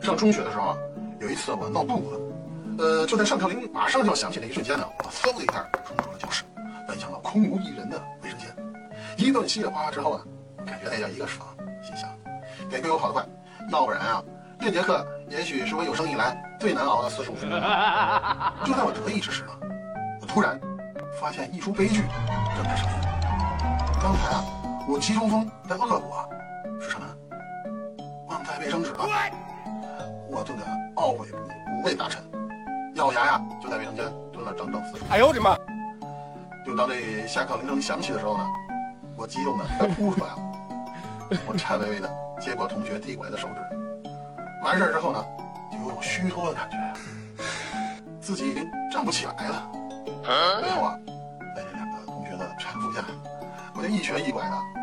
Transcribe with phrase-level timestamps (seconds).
[0.00, 0.76] 上中学的时候啊，
[1.20, 2.18] 有一次我闹肚子，
[2.78, 6.44] 呃，就在上课铃马上就要响起的一瞬间呢，我嗖的一下冲出了教室，
[6.86, 8.48] 奔向了空无一人的卫生间。
[9.18, 10.24] 一顿稀里哗啦之后呢，
[10.64, 11.46] 感觉那叫一个爽，
[11.82, 12.08] 心想，
[12.70, 13.26] 得亏我跑得快，
[13.70, 14.24] 要不然啊，
[14.58, 17.60] 这节课也许是我有生以来最难熬的四十五分钟。
[18.64, 19.50] 就在我得意之时呢，
[20.22, 20.58] 我突然
[21.20, 22.00] 发现一出悲剧
[22.56, 22.98] 正在上演。
[24.00, 24.44] 刚才啊，
[24.88, 26.26] 我急中风的恶果
[26.80, 27.06] 是什么？
[28.26, 29.06] 忘带卫生纸了。
[30.30, 30.64] 我顿得
[30.96, 32.24] 懊悔不已，五味杂陈，
[32.94, 35.04] 咬牙呀就在卫生间蹲了整整四十。
[35.10, 35.54] 哎呦我的妈！
[36.64, 38.46] 就当这下课铃声响起的时候呢，
[39.14, 40.38] 我激动的快哭出来了。
[41.46, 43.60] 我颤巍巍的接过同学递过来的手纸，
[44.64, 45.22] 完事儿之后呢，
[45.70, 46.76] 就有种虚脱的感觉，
[48.22, 49.70] 自己已经站不起来了。
[50.62, 50.98] 最后啊，
[51.54, 53.04] 在这两个同学的搀扶下，
[53.74, 54.77] 我就一瘸一拐的。